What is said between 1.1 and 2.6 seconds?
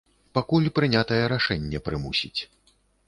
рашэнне прымусіць.